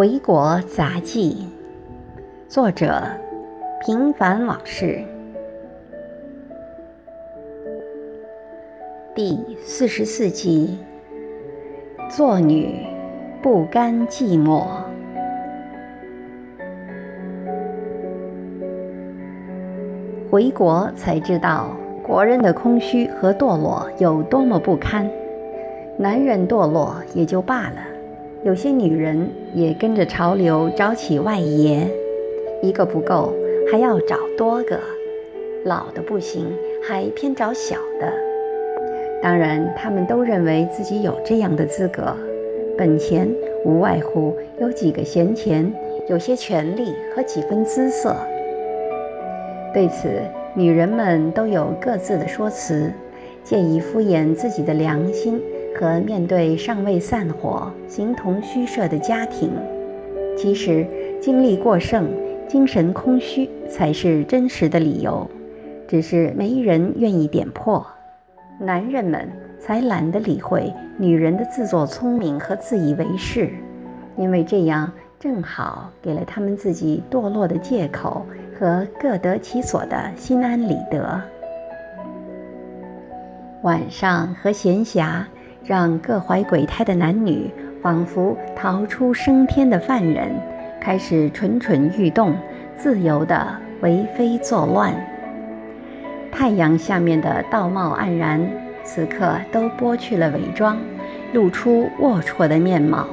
[0.00, 1.46] 回国杂记，
[2.48, 3.02] 作者：
[3.84, 4.98] 平凡往事，
[9.14, 10.78] 第四十四集。
[12.08, 12.76] 做女
[13.42, 14.68] 不甘寂寞，
[20.30, 25.06] 回国才知道国人的空虚和堕落有多么不堪。
[25.98, 27.89] 男人堕落也就罢了。
[28.42, 31.86] 有些女人也跟着潮流找起外爷，
[32.62, 33.34] 一个不够，
[33.70, 34.80] 还要找多个，
[35.64, 36.46] 老的不行，
[36.82, 38.10] 还偏找小的。
[39.22, 42.16] 当然，他们都认为自己有这样的资格，
[42.78, 43.28] 本钱
[43.62, 45.70] 无外乎有几个闲钱，
[46.08, 48.16] 有些权利和几分姿色。
[49.74, 50.08] 对此，
[50.54, 52.90] 女人们都有各自的说辞，
[53.44, 55.38] 借以敷衍自己的良心。
[55.78, 59.50] 和面对尚未散伙、形同虚设的家庭，
[60.36, 60.86] 其实
[61.20, 62.10] 精力过剩、
[62.46, 65.28] 精神空虚才是真实的理由，
[65.88, 67.86] 只是没人愿意点破。
[68.58, 69.26] 男人们
[69.58, 73.50] 才懒得理会女人的自作聪明和自以为是，
[74.16, 78.26] 因为这样正好给了他们自己堕落的借口
[78.58, 81.22] 和各得其所的心安理得。
[83.62, 85.24] 晚上和闲暇。
[85.64, 87.50] 让各怀鬼胎的男女
[87.82, 90.34] 仿佛逃出升天的犯人，
[90.80, 92.34] 开始蠢蠢欲动，
[92.76, 94.94] 自由地为非作乱。
[96.32, 98.40] 太阳下面的道貌岸然，
[98.82, 100.78] 此刻都剥去了伪装，
[101.32, 103.06] 露出龌龊的面貌。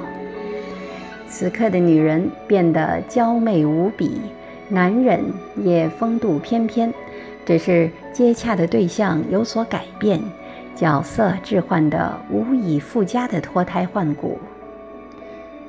[1.27, 4.21] 此刻的女人变得娇媚无比，
[4.69, 5.21] 男人
[5.57, 6.93] 也风度翩翩，
[7.45, 10.21] 只是接洽的对象有所改变。
[10.77, 14.37] 角色置换的无以复加的脱胎换骨，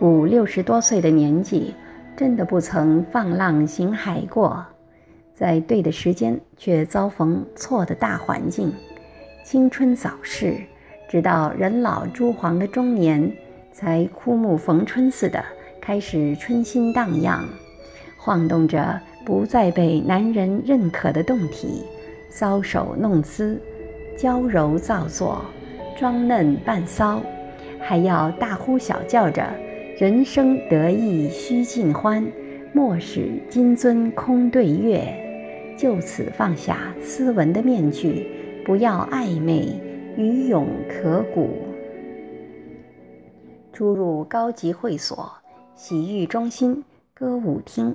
[0.00, 1.74] 五六十多岁的年纪，
[2.14, 4.62] 真的不曾放浪形骸过，
[5.34, 8.70] 在对的时间却遭逢错的大环境，
[9.42, 10.58] 青春早逝，
[11.08, 13.32] 直到人老珠黄的中年，
[13.72, 15.42] 才枯木逢春似的
[15.80, 17.46] 开始春心荡漾，
[18.18, 21.82] 晃动着不再被男人认可的胴体，
[22.30, 23.58] 搔首弄姿。
[24.18, 25.44] 娇柔造作，
[25.96, 27.22] 装嫩扮骚，
[27.78, 29.48] 还要大呼小叫着
[29.96, 32.26] “人生得意须尽欢，
[32.72, 35.06] 莫使金樽空对月”，
[35.78, 38.26] 就此放下斯文的面具，
[38.66, 39.80] 不要暧昧，
[40.16, 41.50] 与勇可鼓。
[43.72, 45.30] 出入高级会所、
[45.76, 46.82] 洗浴中心、
[47.14, 47.94] 歌舞厅，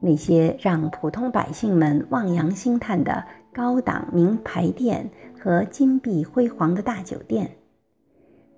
[0.00, 5.08] 那些让普通百姓们望洋兴叹的高档名牌店。
[5.42, 7.50] 和金碧辉煌的大酒店，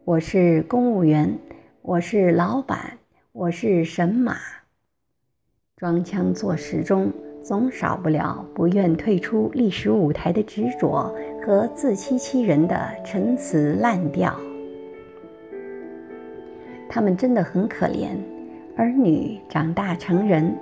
[0.04, 1.38] 我是公务员，
[1.81, 2.98] 我是老板，
[3.31, 4.37] 我是神马。
[5.76, 11.15] 装腔作势中，总少不了不愿退出历史舞台的执着
[11.47, 14.37] 和自欺欺人的陈词滥调。
[16.88, 18.09] 他们真的很可怜，
[18.76, 20.53] 儿女长大成人，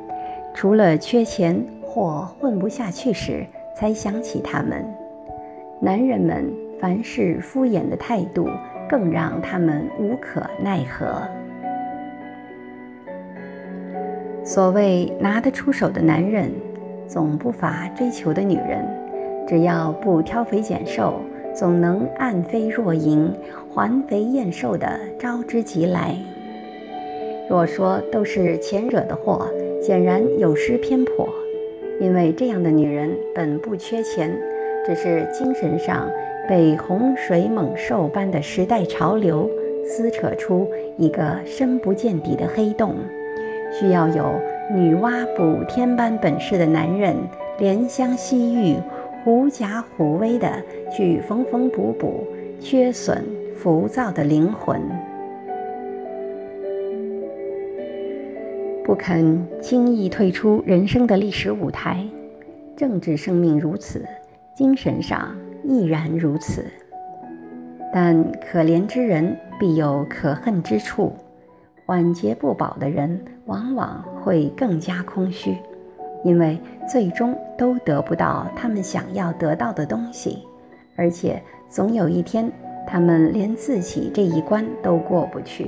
[0.55, 4.85] 除了缺钱或混不下去时，才想起他们。
[5.83, 6.45] 男人们
[6.79, 8.47] 凡事敷衍的态度，
[8.87, 11.23] 更让他们无可奈何。
[14.45, 16.51] 所谓拿得出手的男人，
[17.07, 18.87] 总不乏追求的女人。
[19.49, 21.23] 只要不挑肥拣瘦，
[21.55, 23.31] 总能暗飞若蝇，
[23.73, 26.15] 环肥燕瘦的招之即来。
[27.49, 29.49] 若说都是钱惹的祸，
[29.83, 31.27] 显然有失偏颇，
[31.99, 34.39] 因为这样的女人本不缺钱。
[34.87, 36.11] 只是精神上
[36.49, 39.49] 被洪水猛兽般的时代潮流
[39.87, 42.95] 撕扯出一个深不见底的黑洞，
[43.73, 44.33] 需要有
[44.75, 47.15] 女娲补天般本事的男人
[47.59, 48.77] 怜香惜玉、
[49.23, 50.51] 狐假虎威的
[50.91, 52.27] 去缝缝补补
[52.59, 53.25] 缺损
[53.55, 54.81] 浮躁的灵魂，
[58.85, 62.05] 不肯轻易退出人生的历史舞台。
[62.77, 64.03] 政治生命如此。
[64.55, 66.65] 精神上亦然如此，
[67.93, 71.13] 但可怜之人必有可恨之处。
[71.87, 75.57] 晚节不保的人，往往会更加空虚，
[76.25, 80.47] 因为最终都得不到他们想要得到的东西，
[80.95, 82.53] 而且总有一天，
[82.87, 85.67] 他们连自己这一关都过不去。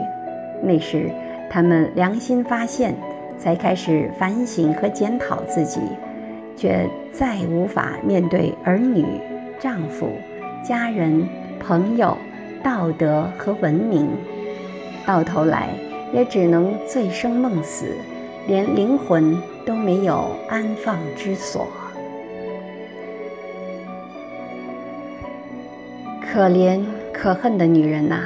[0.62, 1.10] 那时，
[1.50, 2.94] 他们良心发现，
[3.36, 5.80] 才开始反省和检讨自己。
[6.56, 9.04] 却再无法面对儿女、
[9.58, 10.08] 丈夫、
[10.62, 11.26] 家人、
[11.58, 12.16] 朋友、
[12.62, 14.08] 道德和文明，
[15.06, 15.70] 到头来
[16.12, 17.96] 也只能醉生梦死，
[18.46, 21.66] 连灵魂都没有安放之所。
[26.32, 26.82] 可怜
[27.12, 28.22] 可恨的女人呐，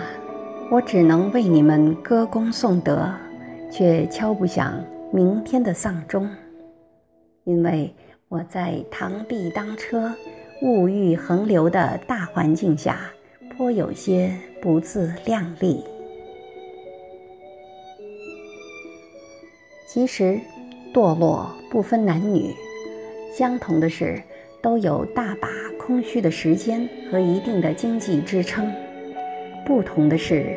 [0.71, 3.11] 我只能为你们歌功颂德，
[3.71, 4.75] 却敲不响
[5.13, 6.29] 明天的丧钟，
[7.45, 7.93] 因为
[8.29, 10.13] 我在螳臂当车、
[10.61, 13.13] 物欲横流的大环境下，
[13.57, 15.85] 颇有些不自量力。
[19.89, 20.41] 其实，
[20.93, 22.53] 堕落不分男女，
[23.33, 24.23] 相同的是。
[24.63, 28.73] 都有大把空虚的时间和一定的经济支撑。
[29.65, 30.57] 不同的是，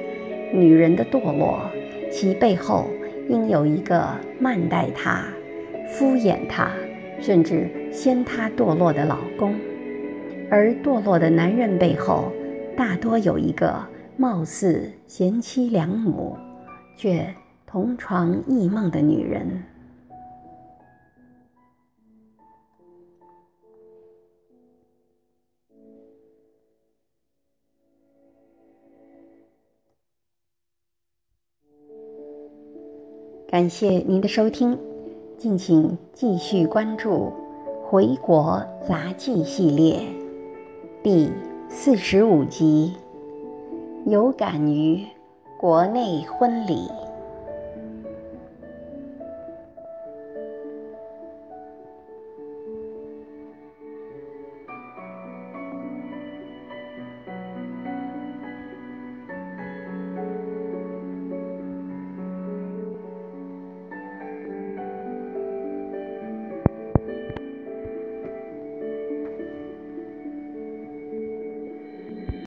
[0.52, 1.62] 女人的堕落，
[2.12, 2.88] 其背后
[3.30, 4.04] 应有一个
[4.40, 5.28] 慢待她、
[5.92, 6.72] 敷衍她，
[7.22, 9.54] 甚至先她堕落的老公；
[10.50, 12.32] 而堕落的男人背后，
[12.76, 13.86] 大多有一个
[14.18, 16.38] 貌似贤妻良母，
[16.96, 17.34] 却
[17.68, 19.64] 同床异梦的女人。
[33.52, 34.78] 感谢您的收听，
[35.40, 37.32] 敬请继续关注
[37.88, 40.02] 《回国杂记》系列
[41.02, 41.32] 第
[41.70, 42.94] 四十五集，
[44.06, 45.02] 有感于
[45.58, 46.90] 国内婚礼。